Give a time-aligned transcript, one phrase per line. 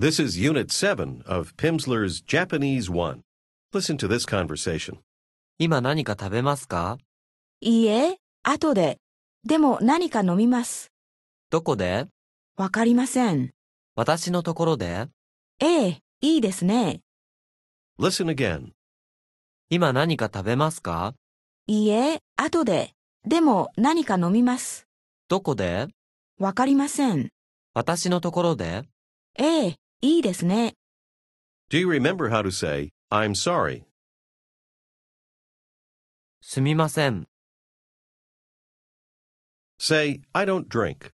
[0.00, 3.22] This is Unit 7 of Pimsleur's Japanese 1.
[3.72, 4.98] Listen to this conversation.
[5.58, 6.98] 今何か食べますか
[7.62, 8.98] いいえ、後で。
[9.44, 10.92] でも何か飲みます。
[11.48, 12.08] どこで
[12.58, 13.52] わかりません。
[13.94, 15.06] 私のところで
[15.60, 17.00] ええ、いいですね。
[17.98, 18.72] Listen again.
[19.70, 21.14] 今何か食べますか
[21.66, 22.92] いいえ、後で。
[23.26, 24.86] でも何か飲みます。
[25.28, 25.88] どこで
[26.38, 27.30] わかりません。
[27.72, 28.82] 私のところで
[29.38, 30.73] ええ、 いいですね。
[31.69, 33.83] Do you remember how to say, I'm sorry?
[36.41, 37.27] すみません。
[39.79, 41.11] Say, I don't drink.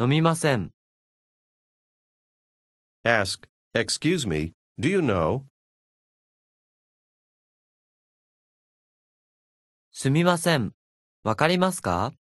[0.00, 0.70] 飲みません。
[3.04, 5.42] Ask, Excuse me, do you know?
[9.92, 10.72] すみません。
[11.22, 12.14] わかりますか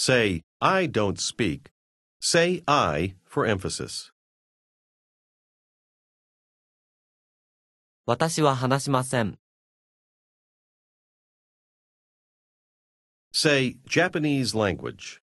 [0.00, 1.72] Say, I don't speak.
[2.20, 4.12] Say I for emphasis.
[8.06, 9.40] 私は話しません。
[13.32, 15.20] Say, Japanese language.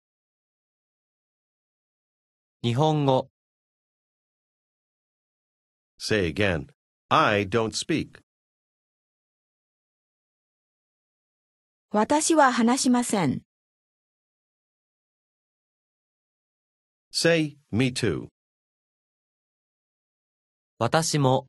[2.62, 3.28] 日本語。
[5.98, 6.68] Say again,
[7.08, 8.20] I don't speak.
[11.90, 13.42] 私は話しません。
[17.12, 18.28] Say, me too.
[20.78, 21.46] 私も。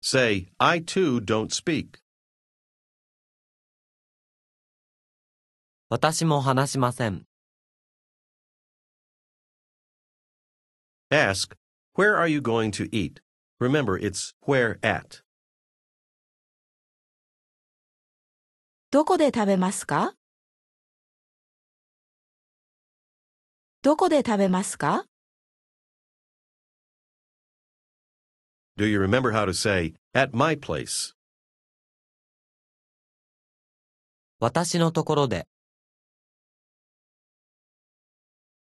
[0.00, 1.98] Say, I too don't speak.
[5.90, 7.26] 私も話しません。
[11.10, 11.54] Ask,
[11.94, 13.20] Where are you going to eat?
[13.60, 15.22] Remember, it's where at.
[18.90, 20.14] どこで食べますか
[23.82, 25.06] どこで食べますか
[28.78, 31.14] Do you remember how to say, At my place?
[34.38, 35.48] 私のところで。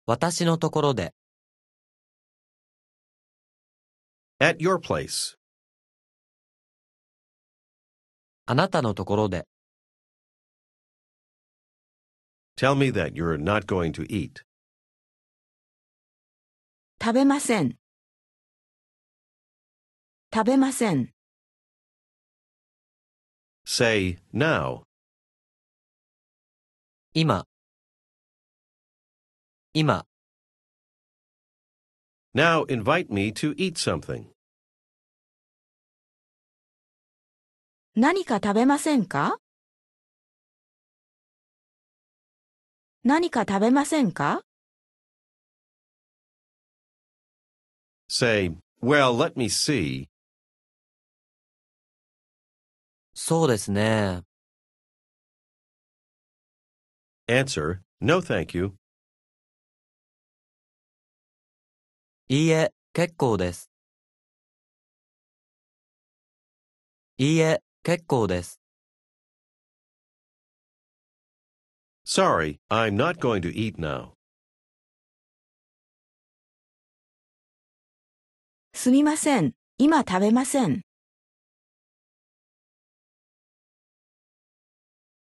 [0.06, 1.16] 私のところで。
[4.40, 5.36] At your place.
[8.46, 9.48] あなたのところで。
[12.56, 14.47] Tell me that you're not going to eat.
[17.00, 17.76] 食べません。
[20.34, 21.12] 食べません。
[23.66, 24.84] Say, now.
[27.14, 27.46] 今。
[29.74, 30.06] 今。
[32.34, 34.28] Now invite me to eat something.
[37.96, 39.38] 何か食べませんか
[43.04, 44.42] 何か食べませんか
[48.09, 50.09] Say, Well, let me see.
[53.15, 54.23] そうですね。
[57.29, 58.75] Answer, No, thank you.
[62.29, 63.71] いいえ、結構です。
[67.19, 68.59] いいえ、結構です。
[72.05, 74.15] Sorry, I'm not going to eat now.
[78.80, 79.54] すみません。
[79.80, 80.84] 今食べません。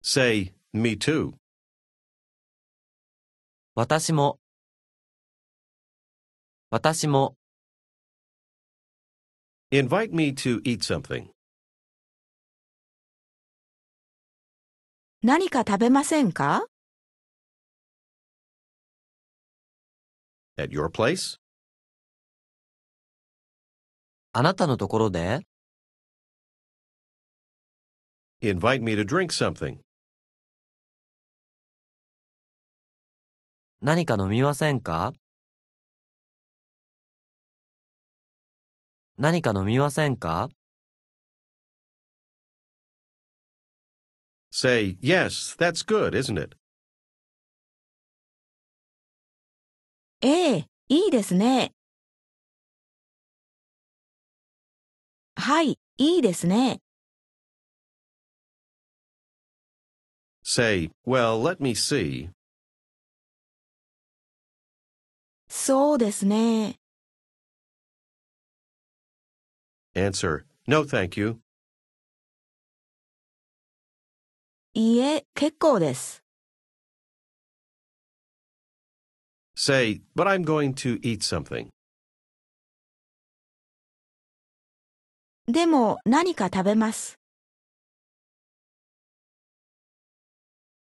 [0.02, 1.36] Say, Me too.
[3.76, 4.40] 私も。
[6.70, 7.38] 私も。
[9.72, 11.30] Invite me to eat something.
[15.24, 16.66] 何か食べませんか
[20.58, 21.40] At your place?
[24.32, 25.40] あなたのところで
[28.42, 29.80] Invite me to drink something.
[33.82, 35.14] 何か飲みませんか
[39.18, 40.50] 何か飲みませんか
[44.52, 46.56] Say, Yes, that's good, isn't it?
[50.22, 51.72] ええ、いいですね。
[55.40, 56.82] はい、いいですね。
[60.44, 62.30] Say, well, let me see.
[65.48, 66.76] そうですね。
[69.96, 71.40] Answer, no thank you.
[74.74, 76.22] いいえ、結構です。
[79.56, 81.70] Say, but I'm going to eat something.
[85.52, 87.18] でも何か食べます。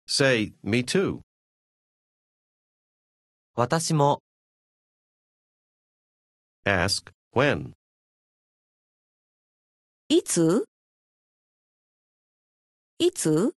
[0.07, 1.19] Say, me too.
[3.55, 4.23] 私も、
[6.65, 7.73] Ask, when.
[10.07, 10.63] いつ
[12.99, 13.53] いつ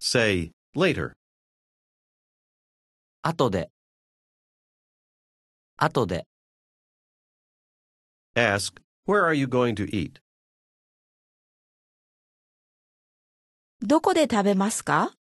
[0.00, 1.12] Say, later.
[3.22, 3.70] 後で。
[5.76, 6.26] 後で。
[8.35, 10.21] Ask, where are you going to eat?
[13.81, 15.13] どこで食べますか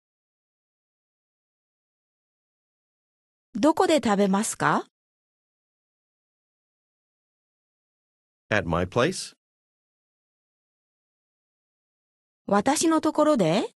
[3.55, 4.87] どこで食べますか
[8.51, 9.35] At my place?
[12.47, 13.71] 私のところで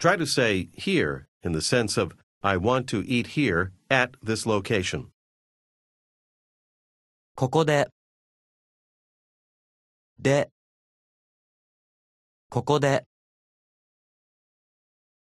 [0.00, 4.46] Try to say here in the sense of I want to eat here at this
[4.48, 5.12] location.
[7.39, 7.87] ここで。
[10.17, 10.49] で。
[12.49, 13.05] ここで。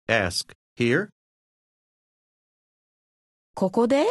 [0.09, 1.09] Ask, here?
[3.55, 4.05] ここで？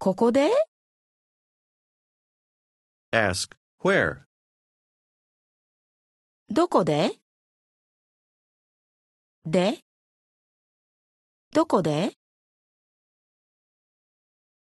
[0.00, 0.50] ここで
[3.12, 3.54] ？Ask,
[3.84, 4.22] where?
[6.50, 7.20] どこで？
[9.44, 9.78] で
[11.52, 12.14] どこで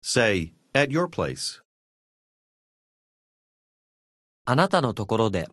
[0.00, 1.62] ？Say, at your place.
[4.45, 5.48] あなたのところで。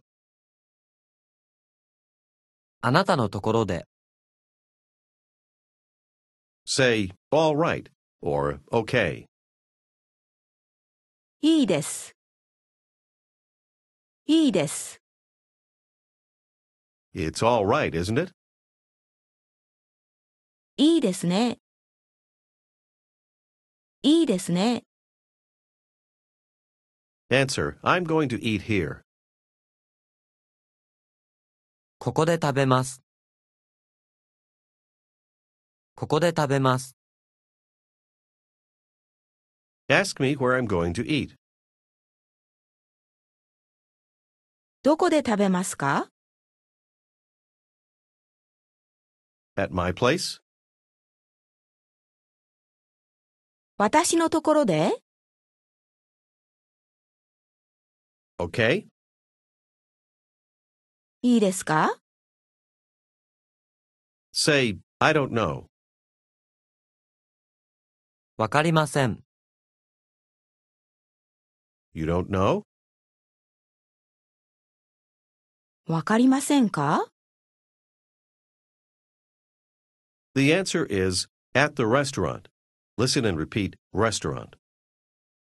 [2.81, 3.87] あなたのところで。
[6.67, 7.91] Say, all right,
[8.23, 9.27] or okay.
[11.41, 12.15] いいです。
[14.27, 15.01] いいです。
[17.15, 18.33] It's all right, isn't it?
[20.77, 21.59] いいですね。
[24.03, 24.85] いいですね。
[27.31, 29.04] Answer, I'm going to eat here.
[32.00, 33.04] ここで食べます。
[35.94, 36.96] ここで食べます。
[39.90, 41.36] Ask me where I'm going to eat.
[44.81, 46.10] どこで食べますか
[49.56, 50.42] At my place?
[53.78, 54.94] 私のところで
[58.39, 58.87] Okay?
[61.23, 61.99] いいですか
[64.33, 65.67] Say, I don't know.
[68.37, 69.23] わかりません。
[71.93, 72.62] You don't know?
[75.87, 77.06] わかりませんか
[80.35, 82.49] The answer is at the restaurant.
[82.99, 84.59] Listen and repeat restaurant.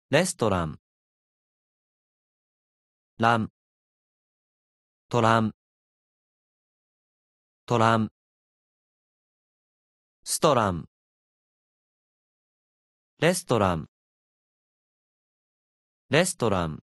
[0.10, 0.78] レストラン。
[3.20, 3.50] ラン。
[5.10, 5.52] トラン。
[7.68, 8.10] トラン。
[10.24, 10.86] ストラン。
[13.20, 13.88] レストラン。
[16.10, 16.80] レストラン。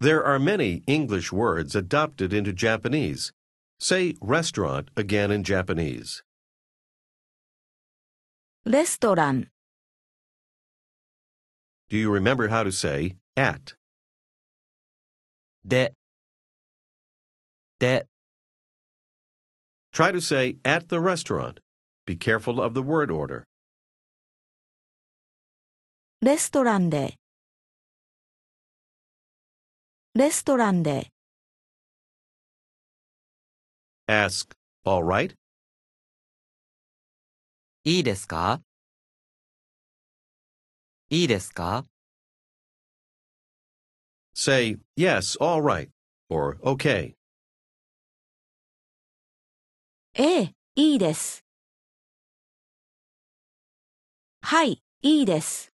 [0.00, 3.32] There are many English words adopted into Japanese.
[3.78, 6.22] Say restaurant again in Japanese.
[8.66, 9.48] レストラン、
[11.90, 13.74] Do you remember how to say at?
[15.64, 15.94] で。
[17.78, 18.06] で。
[19.92, 21.60] Try to say at the restaurant.
[22.06, 23.44] Be careful of the word order.
[26.22, 27.14] レストランで。
[30.14, 31.08] レストランで。
[34.08, 35.34] Ask, all right?
[37.84, 38.60] いいですか
[41.08, 41.86] いいですか
[44.34, 45.90] Say, yes, all right,
[46.28, 47.14] or okay.
[50.14, 51.44] ええ、いいです。
[54.42, 55.72] はい、いいです。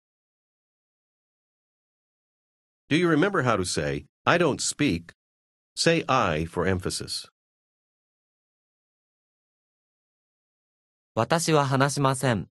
[2.89, 5.15] Do you remember how to say, I don't speak?
[5.75, 7.29] Say I for emphasis.
[11.15, 12.49] 私は話しません。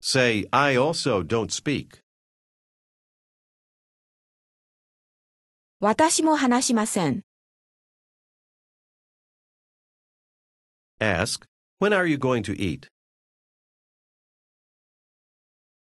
[0.00, 1.99] Say, I also don't speak.
[5.83, 7.23] 私も話しません。
[10.99, 11.47] Ask,
[11.79, 12.87] when are you going to eat?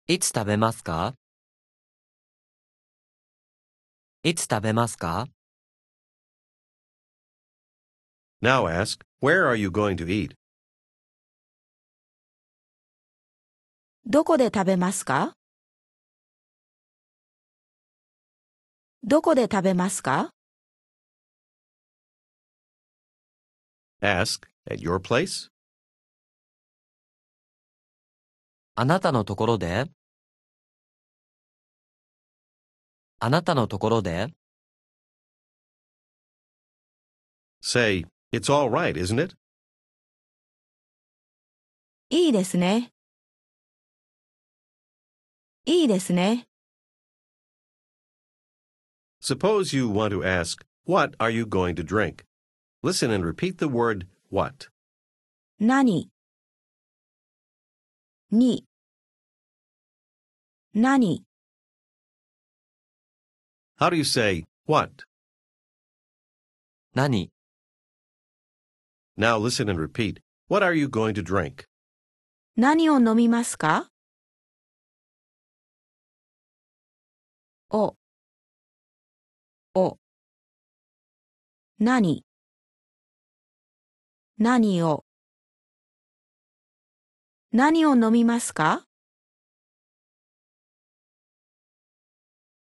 [0.06, 1.16] いつ食べますか
[4.23, 5.26] いつ食べますか
[8.40, 10.37] Now ask, Where are you going to eat?
[14.06, 15.35] どこで食べますか
[19.02, 20.30] どこで食べますか
[24.02, 25.50] ？Ask, At your place?
[28.75, 29.87] あなたのところで？
[33.21, 34.28] あなたのところで
[37.62, 39.35] ？Say, It's all right, isn't it?
[42.11, 42.92] いいですね。
[45.64, 46.50] いいですね。
[49.19, 52.25] Suppose you want to ask, What are you going to drink?
[52.84, 54.67] Listen and repeat the word what.
[55.60, 56.10] 何
[58.31, 58.65] に
[60.74, 61.24] 何
[63.77, 65.03] How do you say what?
[66.93, 67.29] 何
[69.17, 70.19] Now listen and repeat.
[70.48, 71.65] What are you going to drink?
[72.57, 73.89] 何を飲みますか
[77.69, 77.95] お
[79.75, 79.98] お
[81.79, 82.24] 何
[84.38, 85.05] 何を
[87.51, 88.86] 何を飲みますか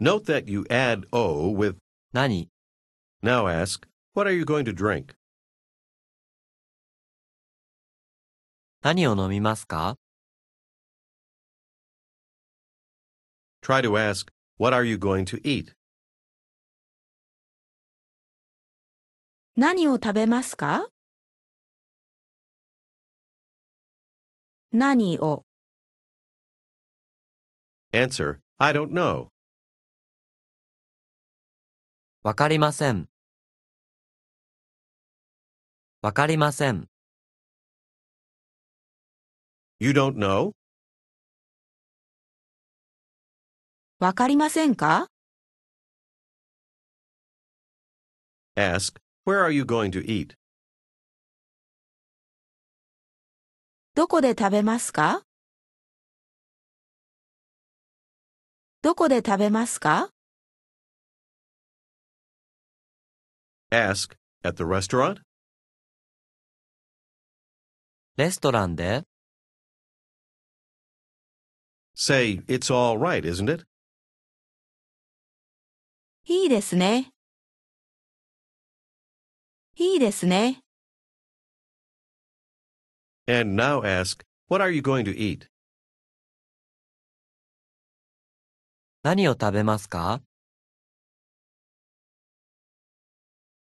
[0.02, 1.78] Note that you add O with
[2.14, 2.50] 何
[3.22, 5.16] now ask, What are you going to drink?
[8.82, 9.98] 何を飲みますか
[13.62, 15.74] Try to ask, What are you going to eat?
[19.59, 20.89] 何を食べますか
[24.71, 25.45] 何を
[27.95, 29.29] Answer, I don't know.
[32.23, 33.09] わかりません。
[36.03, 36.87] わかりません。
[39.81, 40.53] You don't know?
[44.01, 45.07] わかりませんか
[48.55, 50.36] Ask, Where are you going to eat?
[53.94, 55.24] どこで食べますか
[58.82, 60.10] どこで食べますか
[63.72, 65.22] Ask, At the restaurant?
[68.18, 69.04] レストランで
[71.96, 73.66] Say, It's all right, isn't it?
[76.26, 77.12] いいですね。
[79.79, 80.63] いいですね。
[83.29, 85.49] And now ask, What are you going to eat?
[89.03, 90.23] 何を食べますか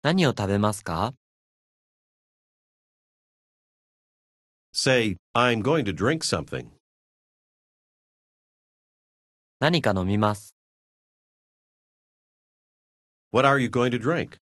[0.03, 1.15] 何を食べますか
[4.73, 6.69] Say, I'm going to drink something.
[9.59, 10.55] 何か飲みます。
[13.33, 14.39] What are you going to drink?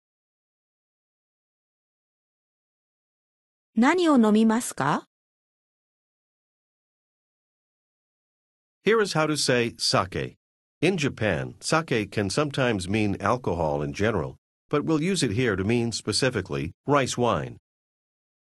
[3.76, 5.08] 何を飲みますか
[8.84, 10.38] Here is how to say sake.
[10.82, 14.38] In Japan, sake can sometimes mean alcohol in general,
[14.70, 17.58] but we'll use it here to mean specifically rice wine.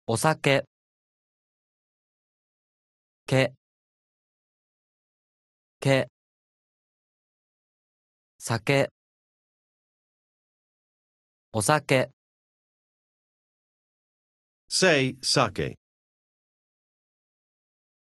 [0.07, 0.63] お酒。
[3.27, 3.53] け。
[5.79, 6.07] け。
[8.39, 8.89] 酒。
[11.51, 12.09] お酒。
[14.69, 15.77] Say sake.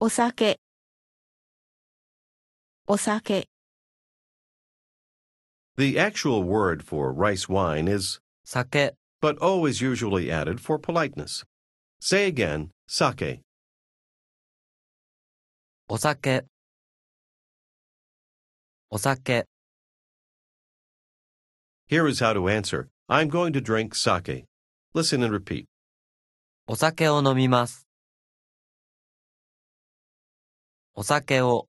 [0.01, 0.59] お酒。
[2.87, 3.49] お酒。
[5.77, 8.95] The actual word for rice wine is, 酒。
[9.21, 11.45] but O is usually added for politeness.
[12.01, 13.41] Say again, sake.
[15.89, 16.45] お酒。
[18.91, 19.47] お酒。
[21.89, 22.89] Here is how to answer.
[23.09, 24.47] I'm going to drink sake.
[24.95, 25.67] Listen and repeat.
[26.72, 27.88] お酒を飲みます。
[30.94, 31.68] お酒を。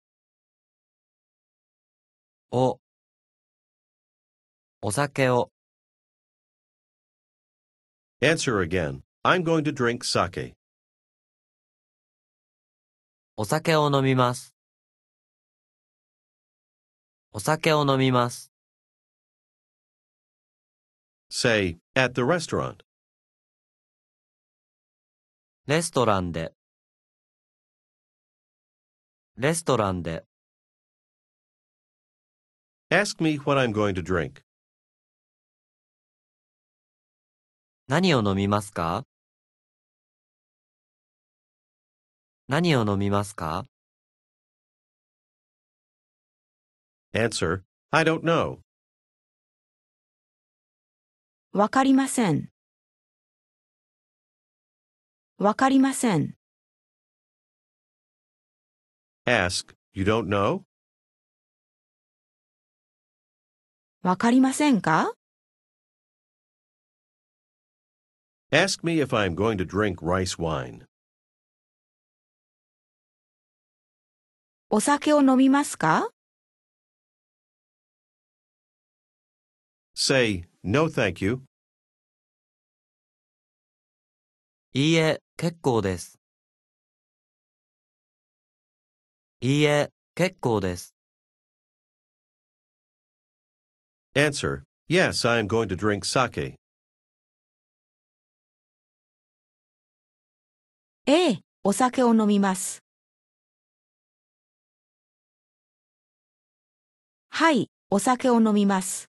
[2.50, 2.78] お。
[4.82, 5.50] お酒を。
[8.20, 9.00] Answer again.
[9.24, 10.52] I'm going to drink sake.
[13.38, 14.54] お酒を飲みます。
[17.32, 18.52] お酒を飲みます。
[21.30, 22.89] Say, at the restaurant.
[25.70, 26.52] レストランで
[29.36, 30.24] レストランで
[32.90, 34.42] Ask me what I'm going to drink.
[37.86, 39.04] 何を飲みますか
[42.48, 43.64] 何を飲みますか
[47.14, 47.60] Answer,
[47.92, 48.58] I don't know.
[51.52, 52.48] わかりません。
[55.40, 56.34] わかりません。
[59.26, 60.64] Ask, you don't know?
[64.02, 65.14] わかりませんか
[68.52, 70.84] Ask me if I'm going to drink rice wine.
[74.68, 76.10] お酒を飲みますか
[79.94, 81.40] Say, no thank you.
[84.72, 86.20] いいえ、結構です。
[89.40, 90.94] いいえ、結構です。
[94.14, 96.56] Answer, yes, I'm going to drink sake.
[101.06, 102.82] ええ、お酒を飲みます。
[107.30, 109.08] はい、お酒を飲みます。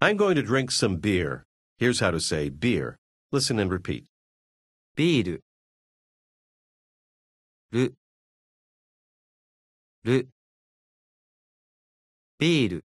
[0.00, 1.42] I'm going to drink some beer.
[1.83, 2.97] Here's how to say beer.
[3.31, 4.05] Listen and repeat.
[4.95, 5.43] ビール。
[7.71, 7.95] る。
[10.03, 10.29] る。
[12.37, 12.85] ビール。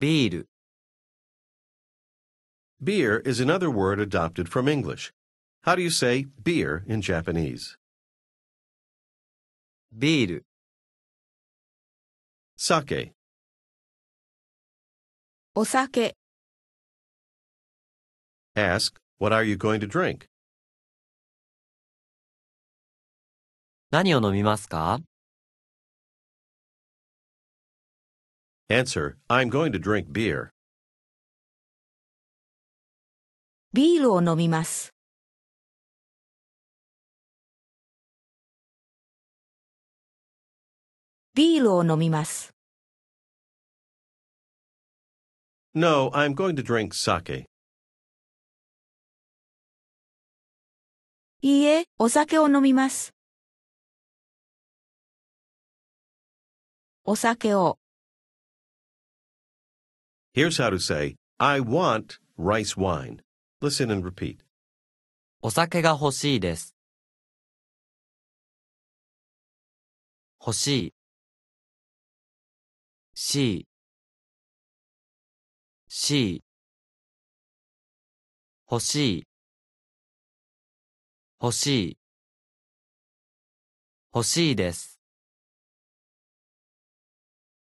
[0.00, 0.48] ビール。
[2.82, 5.12] Beer is another word adopted from English.
[5.62, 7.76] How do you say beer in Japanese?
[9.92, 10.46] ビール。
[12.58, 13.12] Sake.
[15.54, 16.16] お酒、
[18.54, 20.26] Ask, what are you going to drink?
[23.90, 25.00] 何を飲みますか
[28.68, 30.50] Answer, I'm going to drink beer.
[33.72, 34.92] ビールを飲みます。
[41.34, 42.54] ビールを飲みます。
[45.74, 47.44] No, I'm going to drink sake.
[51.43, 53.15] いいえ、お酒を飲みます。
[57.03, 57.79] お酒を、
[60.35, 63.23] Here's how to say, I want rice wine.
[63.59, 64.37] Listen and repeat.
[65.41, 66.75] お酒が欲しいです。
[70.39, 70.93] 欲しい。
[73.15, 73.67] し、
[75.87, 76.43] し、
[78.69, 79.30] 欲しい。
[81.43, 81.97] 欲しい。
[84.13, 84.99] 欲しいです。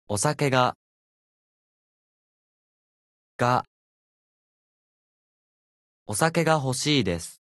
[0.10, 0.76] お酒が、
[3.38, 3.64] が、
[6.06, 7.42] お酒が欲しいです。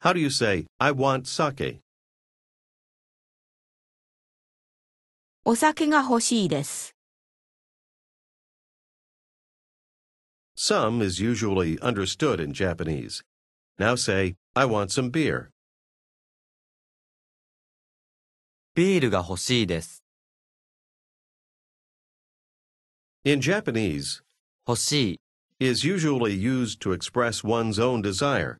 [0.00, 1.78] How do you say, I want sake?
[5.44, 6.93] お酒が欲しいです。
[10.55, 13.23] Some is usually understood in Japanese.
[13.77, 15.51] Now say, I want some beer.
[18.75, 20.03] ビールが欲しいです。
[23.23, 24.21] In Japanese,
[24.67, 25.19] 欲しい。
[25.59, 28.57] is usually used to express one's own desire.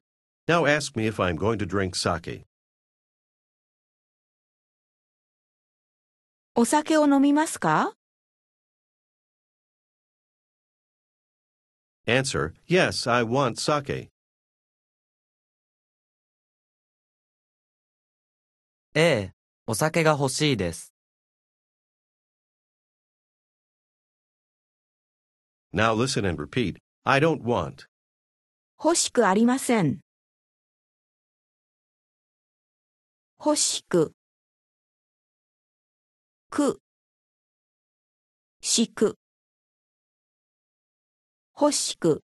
[0.50, 2.44] Now ask me if I'm going to drink sake.
[6.56, 7.94] お酒を飲みますか
[12.06, 14.10] Answer, yes, I want sake.
[18.96, 19.34] ええ、
[19.68, 20.94] お酒が欲しいです。
[25.72, 27.86] Now listen and repeat, I don't want.
[28.84, 30.00] 欲しくありません。
[33.40, 34.14] 欲しく、
[36.50, 36.82] く、
[38.62, 39.18] しく、
[41.57, 42.25] 欲しく、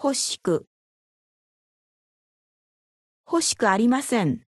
[0.00, 0.66] 欲しく、
[3.26, 4.42] 欲しくありません。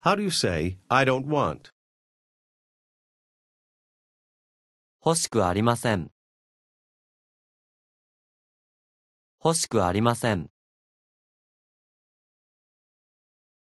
[0.00, 1.72] How do you say, I don't want?
[5.04, 6.12] 欲しくありません。
[9.44, 10.50] 欲しくありません。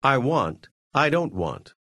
[0.01, 1.81] I want, I don't want.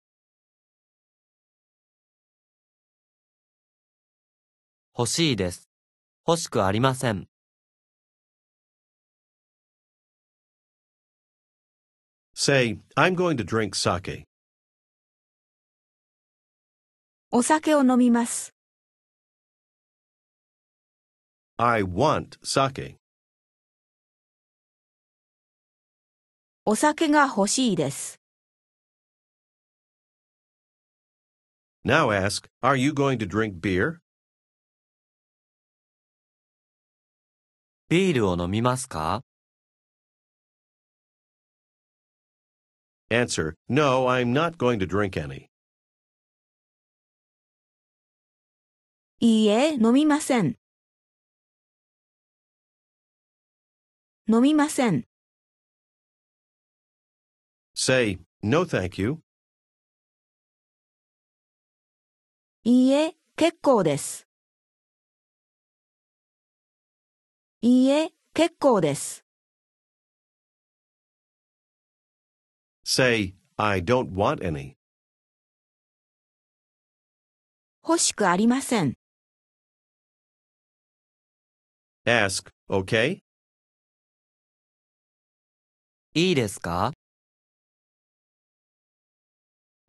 [4.96, 5.68] 欲しいです。
[6.24, 7.26] 欲しくありません。
[12.32, 14.22] Say, I'm going to drink sake.
[17.32, 18.54] お酒を飲みます。
[21.56, 22.94] I want sake.
[26.64, 28.20] お酒が欲しいです。
[31.84, 34.03] Now ask, Are you going to drink beer?
[37.88, 39.22] ビールを飲みますか
[43.10, 45.48] Answer, No, I'm not going to drink any.
[49.20, 50.56] いいえ、飲みません。
[54.28, 55.04] 飲みません。
[57.74, 59.18] Say, No, thank you.
[62.64, 64.26] いいえ、結構です。
[67.63, 69.25] いいえ、結構です。
[72.85, 74.75] Say, I don't want any.
[77.83, 78.95] 欲しくありません。
[82.05, 83.19] Ask, Okay?
[86.15, 86.91] いいですか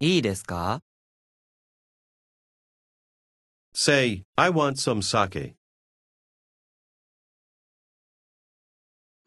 [0.01, 0.81] いいですか
[3.75, 5.55] Say, I want some sake.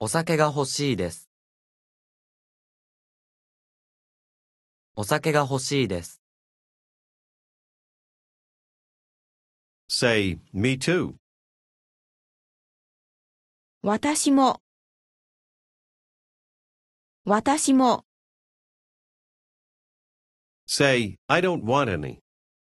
[0.00, 1.28] お酒が欲しいです。
[4.94, 6.22] お酒が欲しいです。
[9.88, 11.14] Say, Me too.
[13.82, 14.60] 私も。
[17.24, 18.04] 私も。
[20.68, 22.20] Say, I don't want any.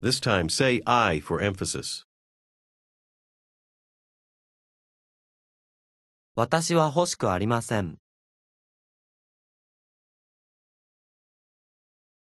[0.00, 2.05] This time say I for emphasis.
[6.38, 7.96] 私は欲しくありません。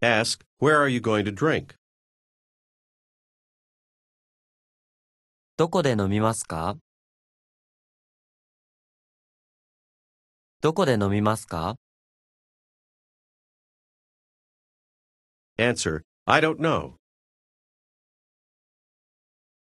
[0.01, 1.75] Ask, Where are you going to drink?
[5.59, 6.79] どこで飲みますか
[10.63, 11.77] どこで飲みますか
[15.59, 16.95] Answer, I don't know.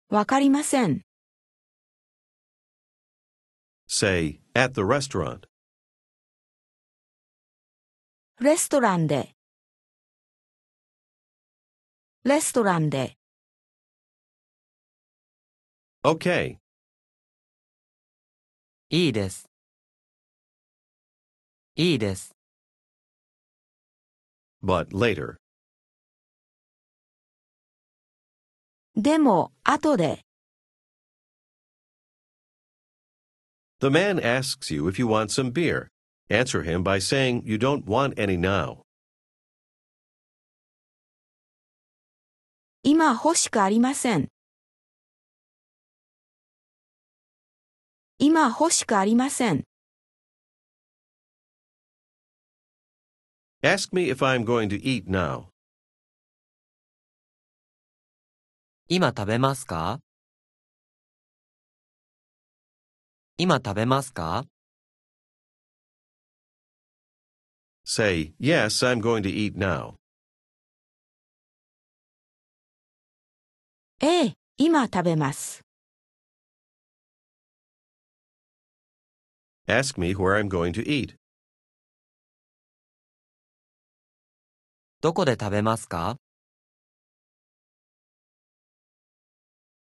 [0.09, 1.03] わかりません。
[3.92, 5.48] Say, At the restaurant.
[8.40, 9.34] レストランで。
[12.24, 13.18] レストランで。
[16.04, 16.58] Okay.
[18.90, 19.50] いいです。
[21.76, 22.32] いいです。
[24.64, 25.38] But later.
[28.96, 30.22] でも、後で。
[33.82, 35.90] The man asks you if you want some beer.
[36.30, 38.82] Answer him by saying you don't want any now.
[42.84, 44.30] 今欲しくありません。
[48.18, 49.64] 今欲しくありません。
[53.64, 55.50] Ask me if I'm going to eat now.
[58.88, 60.00] 今食べますか
[63.45, 64.45] 今食べますか
[67.85, 69.95] Say, Yes, I'm going to eat now.
[73.99, 75.63] ええ、今食べます。
[79.67, 81.17] Ask me where I'm going to eat.
[85.01, 86.17] どこで食べますか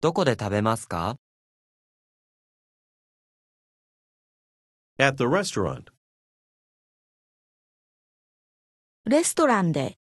[0.01, 1.17] どこで食べますか
[4.98, 5.92] At the restaurant.
[9.06, 9.98] レストランで。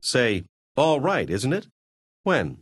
[0.00, 0.44] Say,
[0.76, 1.68] All right, isn't it?
[2.24, 2.56] When?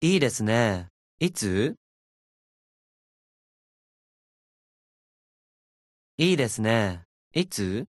[0.00, 0.88] いいですね。
[1.20, 1.76] いつ
[6.16, 7.04] いいですね。
[7.32, 7.86] いつ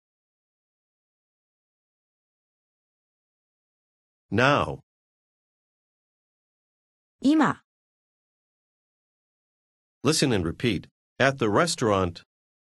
[4.31, 4.79] Now.
[7.22, 7.60] 今、
[10.02, 10.88] Listen and repeat.
[11.18, 12.22] At the restaurant.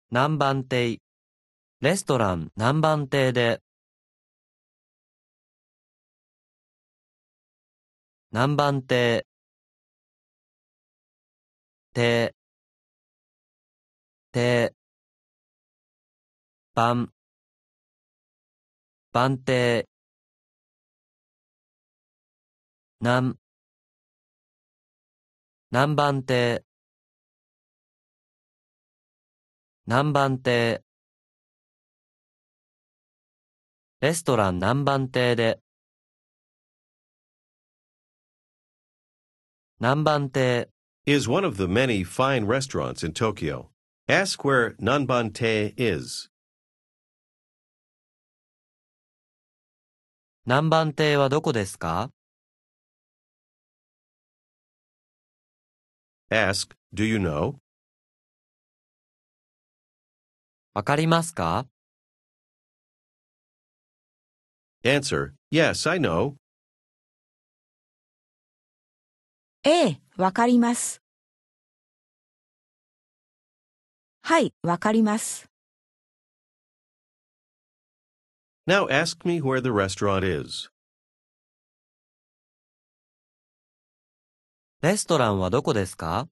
[0.09, 0.99] 南蛮亭。
[1.79, 3.61] レストラン南蛮亭で。
[8.31, 9.25] 南蛮亭。
[11.93, 12.33] 亭。
[14.31, 14.73] 亭。
[16.73, 17.13] 番。
[19.13, 19.85] 番亭。
[22.99, 23.40] 南。
[25.73, 26.65] 南蛮亭。
[29.87, 30.83] 南蛮亭。
[34.01, 35.61] レストラン何番亭で。
[39.79, 40.67] 何番亭、
[41.05, 43.69] is one of the many fine restaurants in Tokyo.
[44.09, 46.29] Ask where Nanbante is.
[50.45, 52.11] 何番亭はどこですか
[56.30, 57.56] Ask, do you know?
[60.74, 61.66] わかりますか
[64.84, 66.34] Answer, yes, I know.
[69.64, 71.02] ええ、わかります。
[74.22, 75.48] はい、わかります。
[78.66, 80.68] Now ask me where the restaurant is.
[84.81, 86.27] レストランはどこですか？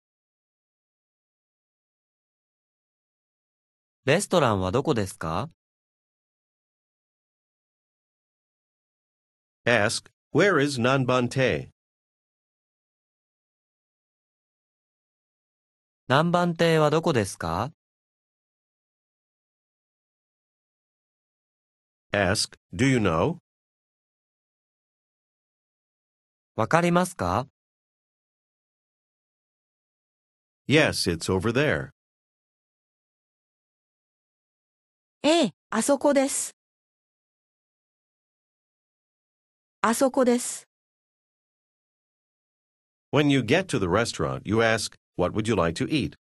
[4.06, 5.50] レストランはどこですか
[9.66, 11.70] ？Ask, where is Nanbante?
[16.08, 17.72] 何番亭はどこですか
[22.14, 23.38] ？Ask, do you know?
[26.56, 27.48] わかりますか？
[30.66, 31.90] Yes, it's over there.
[35.23, 36.55] ええ、あそこです。
[39.83, 40.66] あそこです。
[43.12, 46.14] When you get to the restaurant, you ask, what would you like to eat?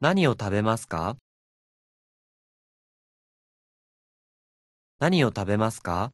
[0.00, 1.16] 何を食べますか
[4.98, 6.12] 何を食べますか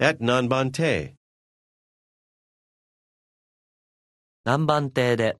[0.00, 1.16] At Nanbante.
[4.44, 5.36] 何番亭で。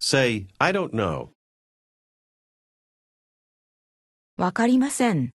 [0.00, 1.28] Say, I don't know.
[4.38, 5.30] わかりません。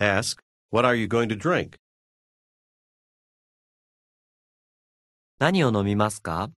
[0.00, 0.40] Ask,
[0.72, 1.76] what are you going to drink?
[5.38, 6.50] 何を飲みますか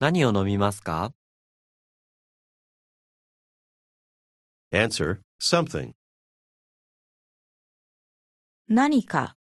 [0.00, 1.12] 何を飲みますか
[4.74, 5.92] Answer, something.
[8.68, 9.36] 何か。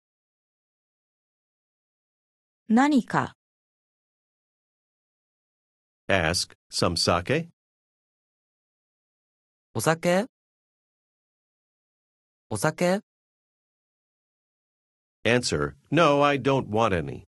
[2.69, 3.33] 何か。
[6.07, 7.47] Ask, some sake?
[9.73, 10.27] お酒
[12.51, 12.99] お酒
[15.25, 17.23] Answer, no, I don't want any.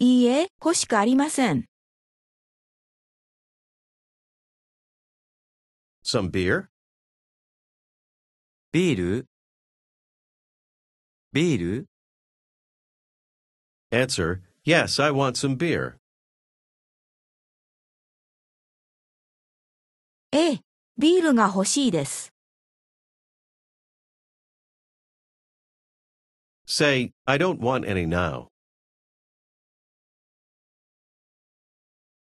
[0.00, 1.69] いいえ、欲しくありません。
[6.10, 6.66] Some beer?
[8.72, 9.26] ビール
[11.32, 11.86] ビール
[13.92, 15.98] Answer, yes, I want some beer.
[20.32, 20.60] ええ、
[20.98, 22.32] ビールが欲しいです。
[26.66, 28.48] Say, I don't want any now.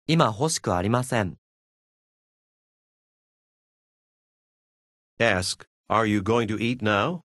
[0.07, 1.37] 今欲しくありません。
[5.18, 7.20] Ask, are you going to eat now?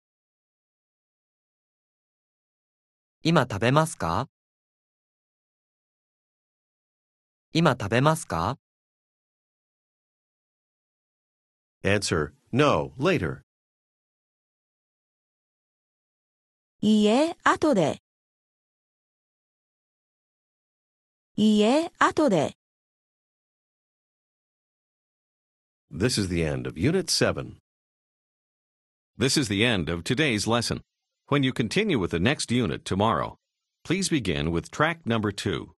[3.22, 4.28] 今食べますか
[7.52, 8.58] 今食べますか
[11.82, 13.42] Answer, no, later.
[16.82, 18.02] いいえ、後で。
[21.36, 22.56] いいえ、後で。
[25.90, 27.56] This is the end of Unit 7.
[29.21, 30.81] This is the end of today's lesson.
[31.27, 33.37] When you continue with the next unit tomorrow,
[33.83, 35.75] please begin with track number two.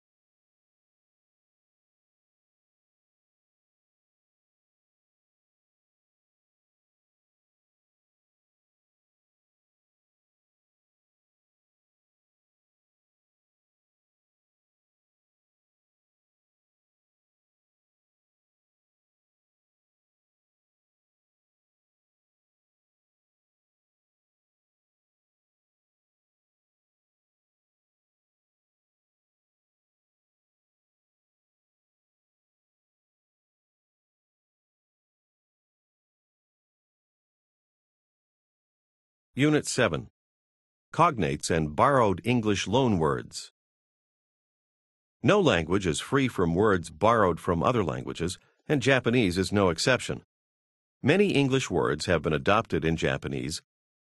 [39.33, 40.09] Unit 7.
[40.91, 43.51] Cognates and Borrowed English Loanwords.
[45.23, 50.23] No language is free from words borrowed from other languages, and Japanese is no exception.
[51.01, 53.61] Many English words have been adopted in Japanese,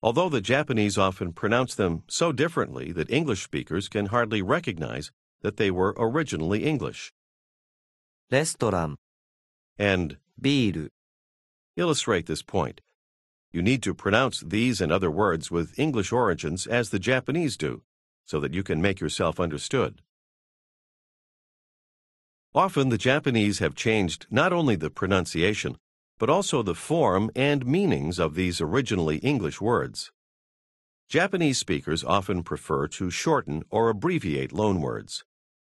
[0.04, 5.56] although the Japanese often pronounce them so differently that English speakers can hardly recognize that
[5.56, 7.13] they were originally English.
[8.30, 8.99] Restaurant
[9.80, 10.89] and beer
[11.78, 12.82] illustrate this point.
[13.54, 17.83] You need to pronounce these and other words with English origins as the Japanese do,
[18.24, 20.02] so that you can make yourself understood.
[22.54, 25.76] Often the Japanese have changed not only the pronunciation,
[26.18, 30.12] but also the form and meanings of these originally English words.
[31.09, 35.24] Japanese speakers often prefer to shorten or abbreviate loanwords.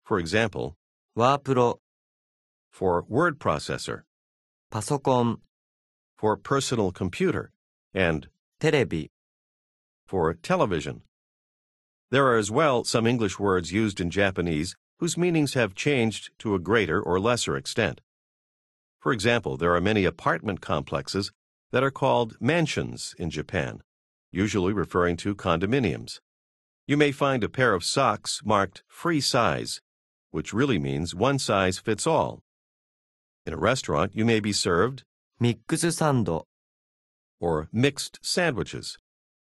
[0.03, 0.75] For example,
[1.15, 1.79] ワープロ、
[2.71, 4.01] for word processor,
[4.69, 5.39] パソコン、
[6.17, 7.51] for personal computer,
[7.94, 8.28] and
[8.60, 9.08] terebi
[10.06, 11.02] for television.
[12.10, 16.54] There are as well some English words used in Japanese whose meanings have changed to
[16.54, 18.00] a greater or lesser extent.
[19.00, 21.30] For example, there are many apartment complexes
[21.70, 23.82] that are called mansions in Japan,
[24.32, 26.20] usually referring to condominiums.
[26.86, 29.80] You may find a pair of socks marked free size,
[30.30, 32.40] which really means one size fits all.
[33.44, 35.04] In a restaurant, you may be served
[35.38, 36.44] mix sando
[37.40, 38.98] or mixed sandwiches.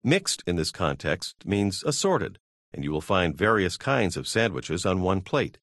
[0.03, 2.39] Mixed in this context means assorted,
[2.73, 5.57] and you will find various kinds of sandwiches on one plate.